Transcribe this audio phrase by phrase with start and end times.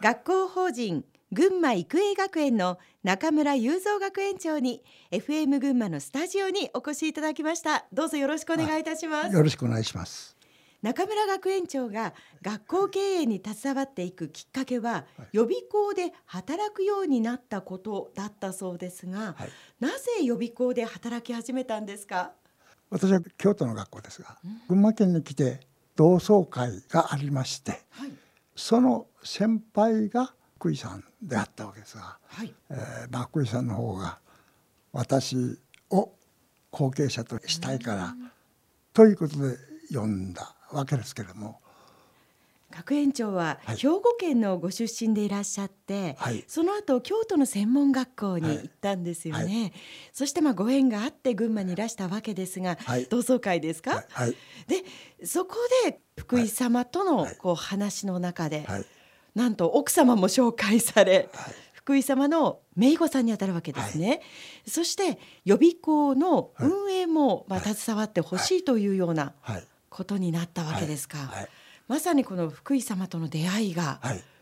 [0.00, 7.84] 学校法人群馬育英学園の中村雄三学園長に FM 群馬のスタジオにお越しいただきました。
[7.92, 9.34] どうぞよろしくお願いいたします。
[9.34, 10.36] よろしくお願いします。
[10.82, 22.30] 中村学園長が学校経営に携わっていくきっかけは、予備校で働くようになったことだったそうですが、はい、なぜ予備校で働き始めたんですか？
[22.90, 24.38] 私は京都の学校ですが、
[24.68, 25.58] 群馬県に来て
[25.96, 28.12] 同窓会がありまして、はい、
[28.58, 34.18] その先輩が福井さんであったわけですが、はいえーまあ、福井さんの方が
[34.92, 35.36] 私
[35.90, 36.10] を
[36.72, 38.16] 後継者としたいから
[38.92, 39.56] ということで
[39.94, 41.60] 呼んだわけですけれども。
[42.70, 49.54] 学園長は兵庫県のご出身でいらっしゃって、はい、その後京都の専門学校に行ったんですよね、はい。
[49.62, 49.72] はい、
[50.12, 52.76] そしてまあご縁があって群馬にいらしたわけですが、
[53.08, 54.04] 同窓会ですか、
[54.66, 54.84] で
[55.26, 58.66] そこで福井様とのこう話の中で、
[59.34, 61.30] なんと奥様も紹介され、
[61.72, 64.20] 福井様の姪御さんにあたるわけですね、
[64.66, 69.32] そして予備校の運営もまあ携わってほしいというような
[69.88, 71.18] ことになったわけですか？
[71.88, 74.00] まさにこの福井様との出会いが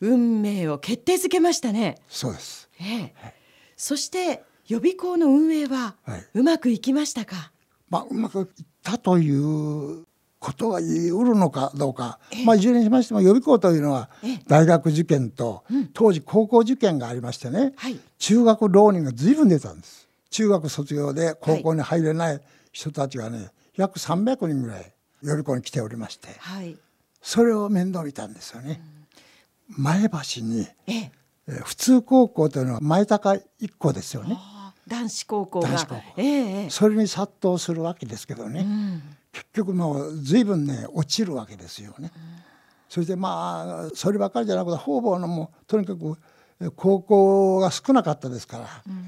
[0.00, 1.96] 運命を決定づけましたね。
[2.08, 2.68] そうです。
[2.80, 3.34] ええ、
[3.76, 5.96] そして予備校の運営は
[6.34, 7.52] うまくいきましたか？
[7.88, 10.04] まあうまくいったという
[10.38, 14.10] ことが言い得るのかどうか、まあ、いずれにしましても予備校というのは
[14.46, 20.08] 大学受験と当時高校受験がありましてね、はい、中学浪人が随分出たんです。
[20.30, 26.76] 中学卒業で高校に入れない人たちがね約300人ぐらい予備校に来ておりまして、はい、
[27.20, 28.80] それを面倒見たんですよね。
[29.76, 31.12] 前橋に、ええ、
[31.64, 34.38] 普通高校というのは前高一校ですよね。
[34.86, 35.68] 男子高校が。
[35.68, 39.02] 男子高校、ええ、それに殺到するわけですけどね、うん、
[39.32, 42.10] 結局もう随分ね落ちるわけですよね。
[42.14, 42.20] うん、
[42.88, 46.18] そしてまあそればかりじゃなくて方々のもとにかく
[46.74, 49.04] 高校が少なかったですから、うん、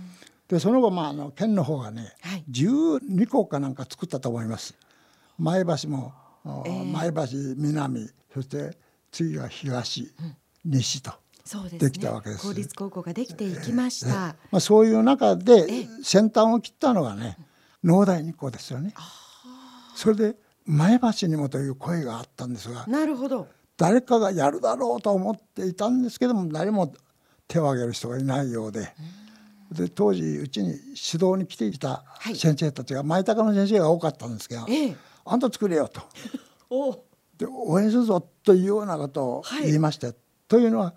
[0.49, 4.75] でその後まああの県の方がね、はい、12校かなんか作ったと思います。
[5.39, 6.13] 前橋も
[6.45, 7.21] 前橋
[7.57, 8.77] 南そして
[9.11, 11.13] 次が東、うん、西と。
[11.79, 17.37] できたわけです、公立高校ができていきました、えー、まあ、そういう中で先端を切ったのがね
[17.83, 18.95] 農大日光ですよね。
[19.97, 23.49] それで前橋にもという声があったんですがなるほど。
[23.77, 26.93] 誰かがやるだろうと思っていたんですけども誰も
[27.49, 28.95] 手を挙げる人がいないようで。
[29.73, 36.01] で当時うちに指導に来ていた先生たちが前高の先生が多かったんですけど、ええ、あんた作れよと。
[37.39, 40.17] で応援するぞというようなことを言いまして、はい、
[40.47, 40.95] というのは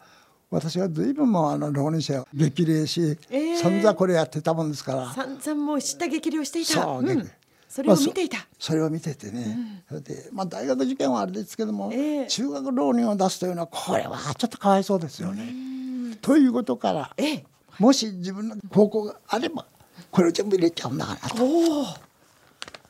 [0.52, 5.12] 私は随分もあの浪人生を激励し、えー、散々これやってたもんですから。
[5.12, 6.74] 散々もう知った激励をしていた。
[6.74, 7.32] そう、うん、
[7.68, 16.18] それを見ていた、まあ、それを見ててね、うん、それで、まあ、大学受験はあれですけども、えー、中学浪人を出すというのはこれはちょっとかわいそうですよね。
[16.22, 17.44] ということから、えー、
[17.80, 19.66] もし自分の高校があれば
[20.12, 22.13] これを全部入れちゃうんだからと。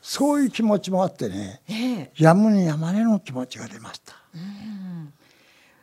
[0.06, 4.14] そういう気持ちもあってね、えー、やむにやまれの気持ちが出ました。
[4.34, 5.14] うん。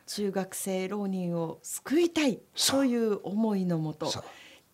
[0.06, 2.86] 中学生浪人を救いたいそう。
[2.86, 4.12] いう思いのもと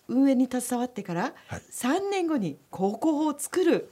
[0.06, 1.32] 運営に携わってから
[1.72, 3.88] 3年後に高校を作る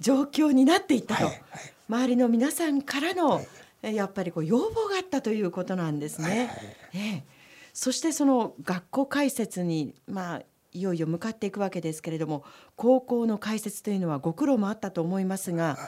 [0.00, 1.42] 状況になっていったと、はいはい、
[1.88, 3.40] 周りの皆さんからの、
[3.82, 6.50] はい、やっぱりこう要望があったということなんですね。
[6.92, 7.24] ええ、
[7.72, 10.42] そしてその学校開設にまあ
[10.72, 12.44] いよいよ向かっていくわけですけれども
[12.76, 15.78] 高校の開設というのはご苦労もあったと思いますが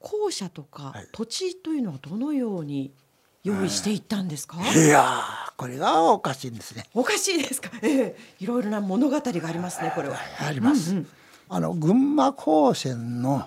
[0.00, 2.92] 校舎とか土地というのはどのように
[3.42, 4.88] 用意していったんですか、い。
[4.88, 5.20] や
[5.56, 6.86] これがおかしいんですね。
[6.94, 10.16] おかしいですか、ええ、いろいろな物語がありますねこれは。
[10.40, 11.08] あります、うんうん、
[11.50, 13.46] あの群馬高専の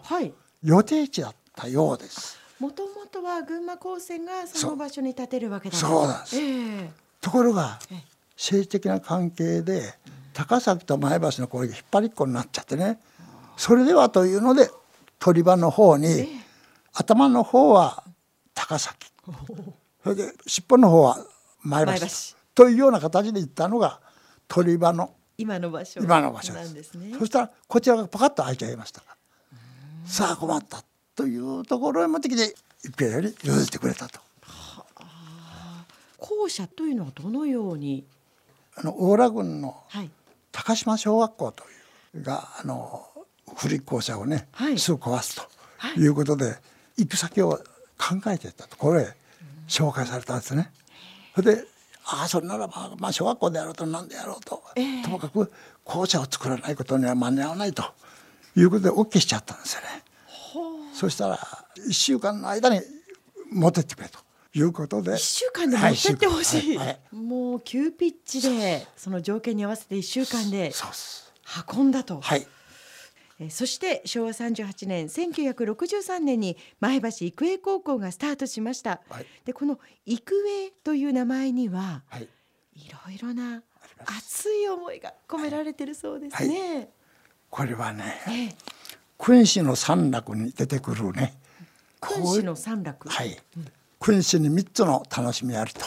[0.64, 7.80] 予定地だったようです、もともとは群馬高専がその場所に建てるわけだそうなんです、えー、ところが
[8.36, 9.96] 政治的な関係で
[10.38, 13.00] 高崎と前橋のこう引っ張りっこになっちゃってね。
[13.56, 14.70] それではというので
[15.18, 16.28] 鳥羽の方に、えー、
[16.94, 18.04] 頭の方は
[18.54, 19.08] 高崎。
[20.04, 21.18] それで尻尾の方は
[21.64, 22.06] 前橋
[22.54, 22.70] と。
[22.70, 24.00] いうような形で行ったのが
[24.48, 26.02] 鳥羽の今の場所。
[26.02, 29.02] 今の場所です、ね、そしたらこちらがパカッと開いちゃいました。
[30.06, 30.84] さあ困った
[31.16, 32.54] というところへ持ってきて
[32.86, 34.20] 一平より譲ってくれたと。
[36.20, 38.06] 校舎というのはどのように？
[38.76, 39.76] あの大良郡の
[40.58, 41.64] 高島小学校と
[42.16, 43.06] いうがあの
[43.56, 45.44] 古い校舎をね、はい、すぐ壊すと
[46.00, 46.08] い。
[46.08, 46.56] うことで、
[46.98, 47.60] 行く先を
[47.98, 49.14] 考えてたところへ
[49.68, 50.72] 紹介されたんですね。
[51.36, 51.64] それで
[52.06, 55.52] ああそれならば、まあ、小学校であろうと何であろうと、えー、ともかく
[55.84, 57.84] 校舎を作らないことには間に合わないと
[58.56, 59.88] いうことで OK しちゃったんですよね。
[60.94, 61.38] そしたら
[61.88, 62.82] 1週間の間に
[63.52, 64.18] 持ってってくれと
[64.58, 65.12] いうことで。
[65.12, 66.88] 1週間で持ってってほしい、はい。
[66.88, 70.72] はい、もう急ピッチでその条件に合わせて1週間で
[71.74, 72.20] 運んだと。
[72.22, 72.48] はい。
[73.40, 82.24] えそして昭和38年1963年に前橋育英高校がスタートしました、はい、でこの育英という名前には、はい、
[82.74, 83.62] いろいろな
[84.06, 86.90] 熱い思いが込められてるそうですね、はい、
[87.52, 88.56] これはね、ええ、
[89.18, 91.38] 君子の三楽に出てくるね。
[92.00, 93.10] 君子の三楽。
[93.10, 93.68] はい、うん、
[94.00, 95.82] 君子に三つの楽しみあると。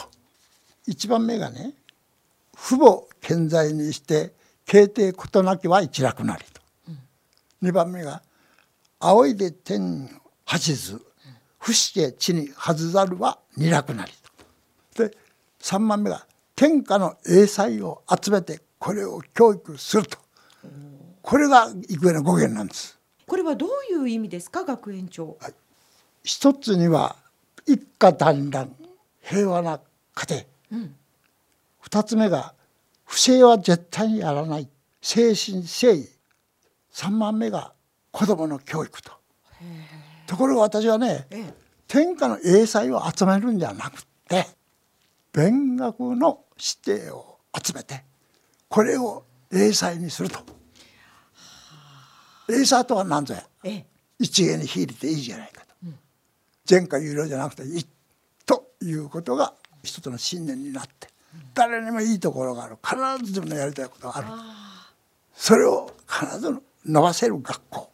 [0.87, 1.73] 一番目がね
[2.55, 4.33] 父母健在にして
[4.65, 8.21] 敬帝事なきは一楽なりと、うん、2番目が
[8.99, 10.09] 仰いで天
[10.45, 11.01] 八図
[11.59, 14.11] 不死で地に外ざるは二楽なり
[14.95, 15.03] と。
[15.03, 15.17] で
[15.61, 16.25] 3番目が
[16.55, 20.17] 天下の英才を集めてこれを教育すると。
[21.21, 22.99] これが育英の語源なんです。
[23.27, 25.53] これはどういう意味ですか学園長、はい、
[26.23, 27.15] 一つには
[27.65, 28.75] 一家団らん
[29.21, 29.79] 平和な
[30.15, 30.95] 家庭、うん、
[31.79, 32.53] 二つ目が
[33.05, 34.69] 不正は絶対にやらない。
[35.01, 36.07] 精神誠意。
[36.91, 37.73] 三番目が
[38.11, 39.11] 子供の教育と。
[40.27, 41.27] ところが私はね
[41.87, 44.47] 天下の英才を集めるんじゃなくて
[45.33, 48.03] 勉学の指定を集めて
[48.69, 50.39] これを英才にすると。
[52.49, 53.43] 英才とは何ぞや。
[54.19, 55.70] 一元に秀でていいじゃないかと、うん、
[56.69, 57.85] 前回有料じゃなくていい
[58.45, 59.53] ということが
[59.83, 62.77] 一つの信念になって、うん、誰にもいいところがある。
[62.83, 64.27] 必ず自分のやりたいことがある。
[65.33, 67.91] それを必ず伸ばせる学校。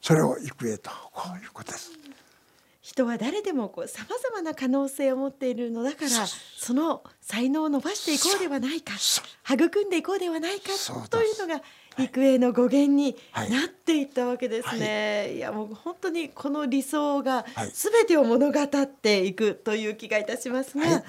[0.00, 1.92] それを育英とこういうことです。
[2.88, 6.08] 人は誰でもさまざまな可能性を持っているのだから
[6.56, 8.94] その才能を伸ばしていこうではないか
[9.44, 10.70] 育んでいこうではないか
[11.10, 11.62] というのが
[11.98, 15.24] 育英の語源になっていったわけですね。
[15.26, 21.04] はい、いやもう本当にこの理想が全てを物語っていくという気がいたしますが、はい、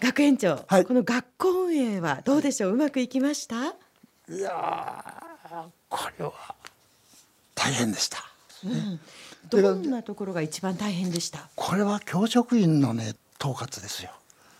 [0.00, 3.74] 学園長、はい、この学校運営はどうでしょう、うまくいきました？
[4.28, 5.22] いや
[5.88, 6.32] これは
[7.54, 8.18] 大変でした。
[8.64, 9.00] うん。
[9.50, 11.48] どんなところが一番大変でした？
[11.56, 14.10] これは教職員のね統括ですよ、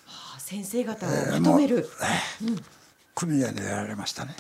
[0.05, 1.11] はあ、先生方を
[1.41, 1.89] まとめる、
[2.41, 2.59] えーうん、
[3.15, 4.35] 組合でやられましたね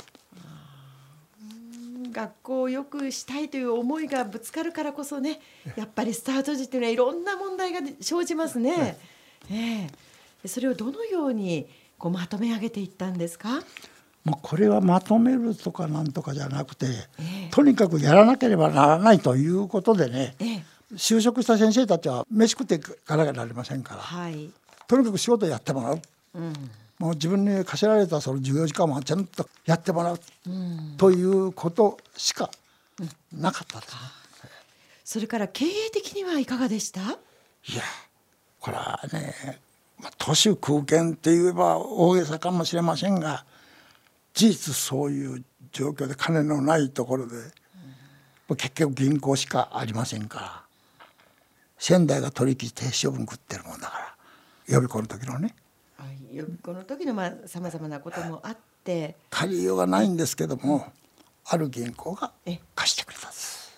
[2.12, 5.40] 学校を良くしたいという思いがぶつかるからこそね
[5.76, 8.96] やっぱりスタート時っていうのはいろんな問題が生じますね。
[9.50, 9.88] え
[10.44, 11.66] え、それをどのように
[11.98, 13.62] こうまとめ上げていったんですか？
[14.24, 16.86] まあ、これはまとめるとかなんとかじゃなくて、
[17.18, 20.62] えとにかくやらなければならないということでね、え
[20.94, 24.50] 就職した先生たちは飯食っていかなきゃなりませんから、はい、
[24.86, 26.00] とにかく仕事やってもらう、
[26.34, 26.52] うん、
[27.02, 32.48] もう自分に課せられたその授業時間もちゃんとやってもらう、うん、ということしか
[33.36, 33.98] なかったですね、
[34.44, 34.50] うん、
[35.04, 37.00] それから経営的にはいかがでした？
[37.00, 37.82] いや
[38.60, 39.34] これはね、
[40.00, 43.44] まあ、都市空間って言えば大げさかもしれませんが
[44.32, 47.34] 事実そういう状況で金のないところで、
[48.48, 50.62] うん、結局銀行しかありませんから
[51.78, 54.14] 仙台が取引停止処分食ってるもんだから
[54.68, 55.56] 予備校の時のね
[56.32, 60.92] 予備校の時のまあさまざまなこともあって借りようがないんですけども
[61.44, 62.32] ある銀行が
[62.74, 63.72] 貸してくれたんです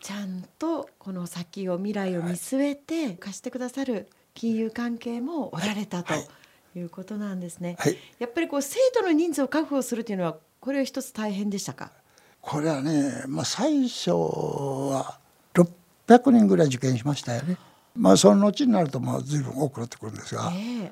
[0.00, 6.18] ちゃんとこの先を未来を見据えて貸してくださる金融関係もおられたとい。
[6.78, 11.90] うことなんですね、はい、やっぱりこう生徒の人数を確保するというのはこれは一つ大変でしたか？
[12.42, 15.18] これはね、まあ、最初は
[15.54, 17.56] 600人ぐらい受験しましたよね。
[17.96, 20.90] まあその後になるとまあ随分多くなってくるんですが、えー、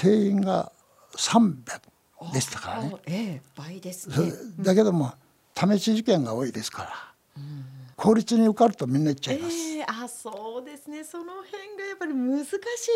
[0.00, 0.72] 定員が
[1.14, 2.96] 300でしたからね。
[3.06, 4.32] ええ、倍ですね。
[4.58, 5.12] だけども
[5.54, 6.90] 試し受験が多いですから、
[7.36, 7.64] うん、
[7.96, 9.54] 公立に受かるとみんな行っちゃいます。
[9.54, 11.04] えー、あ、そうですね。
[11.04, 12.50] その辺がやっぱり難し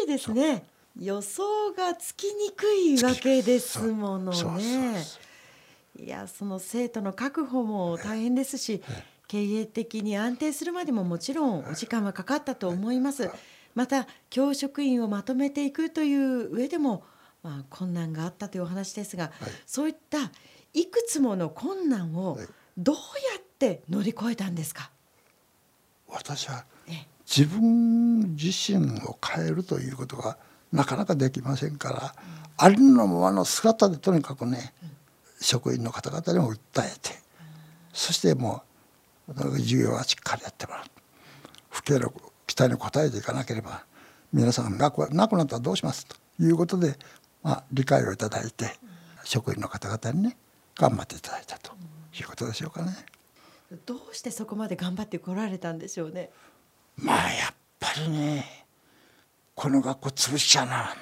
[0.04, 0.64] いですね。
[0.98, 5.02] 予想がつきにくいわけですものね。
[5.98, 8.82] いや、その生徒の確保も大変ですし、
[9.28, 13.30] 経営的に安定するまでももちろんお時間はかかったと思います。
[13.74, 17.04] また教職員をまとめていくという上でも、
[17.42, 19.32] まあ、困難があったというお話ですが、はい、
[19.66, 20.30] そういった
[20.72, 22.38] いくつもの困難を
[22.76, 23.00] どうや
[23.38, 24.90] って乗り越えたんですか？
[26.08, 26.64] 私は
[27.26, 30.36] 自分自身を変えるということが
[30.72, 32.14] なかなかできませんから、
[32.58, 34.90] うん、ありのままの姿でとにかくね、うん、
[35.40, 37.16] 職員の方々にも訴えて、うん、
[37.92, 38.62] そしても
[39.28, 40.84] う授業はしっかりやってもらう。
[41.70, 43.84] 不協力期待に応えていかなければ
[44.32, 46.96] 皆さんがなくなったらどうしますということで、
[47.42, 48.76] まあ、理解をいただいて、
[49.22, 50.36] 職員の方々にね
[50.76, 51.72] 頑張っていただいたと
[52.18, 52.92] いうことでしょうかね。
[53.86, 56.30] どうしてそこまで頑張ってこられたんでしょうね。
[56.96, 58.66] まあやっぱりね
[59.54, 60.94] この学校潰しちゃな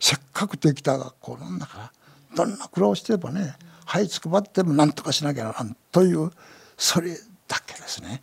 [0.00, 1.92] せっかくできた学校なんだから
[2.34, 3.54] どんな苦労してればね
[3.84, 6.30] はいつくばっても何とかしなきゃならんという
[6.76, 7.16] それ
[7.48, 8.22] だけですね。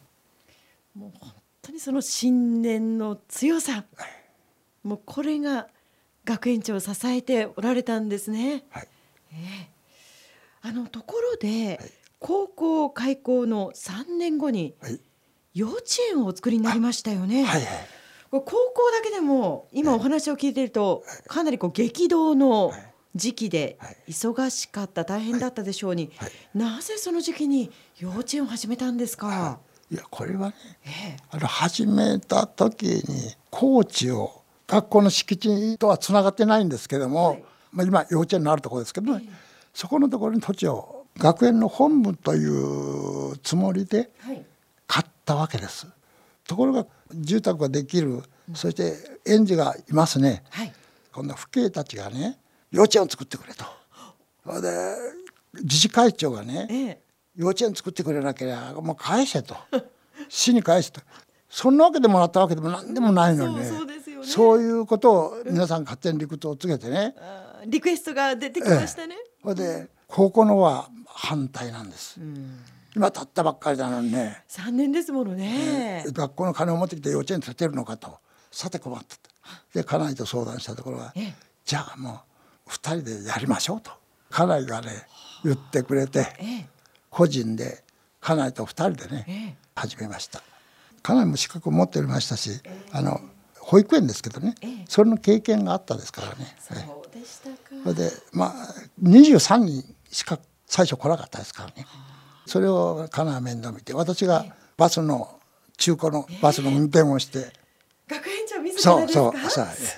[0.95, 1.11] もう
[1.73, 5.67] にその信念の強さ、はい、もうこれが
[6.23, 8.63] 学園長を支えておられたんですね。
[8.69, 8.87] はい、
[9.33, 14.75] えー、あのところで、はい、高校開校の3年後に
[15.53, 17.43] 幼稚園をお作りになりましたよね。
[17.43, 17.69] はいはい。
[18.31, 18.55] 高校
[18.91, 22.73] だけでも今お話を聞いているとかなりこう激動の
[23.13, 23.77] 時期で
[24.07, 26.11] 忙しかった大変だったでしょうに、
[26.55, 29.59] なぜその時期に幼稚園を始めたんですか、
[29.93, 39.31] いやこれはね、ええ、あの始めた時にコーチを学校の敷地とはつながってないんですけども、はい、まあ、今幼稚園のあるところですけどね、え、
[39.71, 44.09] そこのところに土地を学園の本部というつもりで
[44.87, 45.85] 買ったわけです。
[46.47, 48.23] ところが住宅ができる、
[48.55, 48.95] そして
[49.27, 50.73] 園児がいますね、はい、
[51.13, 52.39] 今度は父兄たちがね
[52.71, 53.63] 幼稚園を作ってくれと。
[54.59, 54.95] で
[55.61, 56.99] 自治会長がね、
[57.35, 59.55] 幼稚園作ってくれなければもう返せと。
[60.29, 61.01] 市に返せと。
[61.49, 63.71] そんなわけでもらったわけでも何でもないのにね。
[64.23, 67.13] そういうことを皆さん勝手に理屈をつけてね、
[67.65, 69.15] リクエストが出てきましたね。
[69.45, 72.19] ええ、で高校のは反対なんです。
[72.95, 74.43] 今たったばっかりなのにね。
[74.47, 78.19] 3年ですものね、えー、学校の金を持ってきて幼稚園建てるのかと。
[78.51, 79.33] さて困ったと。
[79.73, 81.33] で家内と相談したところは、ええ、
[81.65, 82.21] じゃあも
[82.67, 83.91] う2人でやりましょうと。
[84.29, 85.07] 家内がね
[85.43, 86.65] 言ってくれて、え、
[87.13, 87.83] 個人で
[88.19, 90.41] 家内と2人でね、始めました
[91.03, 92.59] 家内も資格を持っておりましたし、
[92.91, 93.21] あの
[93.59, 94.55] 保育園ですけどね、
[94.89, 96.55] それの経験があったですからね。
[96.59, 96.77] そう
[97.13, 97.55] でしたか。
[97.83, 98.51] それでまあ
[99.03, 101.85] 23人しか最初来なかったですからね。
[102.45, 105.39] それを家内は面倒見て私がバスの
[105.77, 107.53] 中古のバスの運転をして、
[108.07, 109.27] 学園長自らですか？
[109.27, 109.95] そうそうす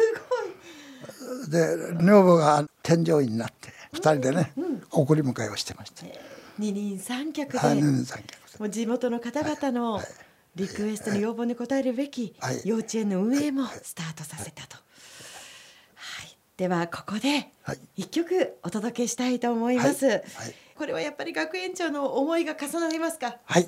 [1.40, 1.50] ごい。
[1.50, 4.52] で女房が添乗員になって2人でね、
[4.92, 6.04] 送り迎えをしてました。
[6.58, 7.98] 二人三脚で、はい、も
[8.60, 10.02] う地元の方々の
[10.56, 12.34] リクエストに要望に応えるべき
[12.64, 14.78] 幼稚園の運営もスタートさせたと。
[15.96, 17.52] はい、ではここで
[17.98, 20.08] 一曲お届けしたいと思います。
[20.08, 20.24] はい、
[20.76, 23.38] これはやっぱり学園長の思いが重なりますか？
[23.46, 23.64] はい。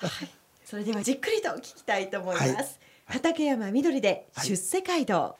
[0.00, 0.28] はい、
[0.64, 2.80] それではじっくりと聞きたいと思います。
[3.04, 5.36] 畠山みどりで出世街道。